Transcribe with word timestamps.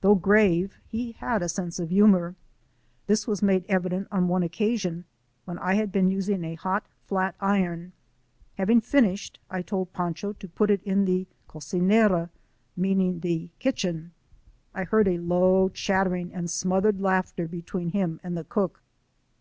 Though 0.00 0.16
grave, 0.16 0.72
he 0.88 1.12
had 1.12 1.40
a 1.40 1.48
sense 1.48 1.78
of 1.78 1.90
humor. 1.90 2.34
This 3.06 3.28
was 3.28 3.42
made 3.44 3.64
evident, 3.68 4.08
on 4.10 4.26
one 4.26 4.42
occasion, 4.42 5.04
when 5.44 5.56
I 5.60 5.74
had 5.74 5.92
been 5.92 6.10
using 6.10 6.42
a 6.42 6.56
hot 6.56 6.88
flat 7.06 7.36
iron. 7.38 7.92
Having 8.56 8.80
finished, 8.80 9.38
I 9.48 9.62
told 9.62 9.92
Pancho 9.92 10.32
to 10.32 10.48
put 10.48 10.72
it 10.72 10.82
in 10.82 11.04
the 11.04 11.28
cocincra, 11.46 12.30
meaning 12.76 13.20
the 13.20 13.50
kitchen. 13.60 14.10
I 14.74 14.82
heard 14.82 15.06
a 15.06 15.18
low 15.18 15.68
chattering 15.68 16.34
and 16.34 16.50
smothered 16.50 17.00
laughter 17.00 17.46
between 17.46 17.90
him 17.90 18.18
and 18.24 18.36
the 18.36 18.42
cook. 18.42 18.82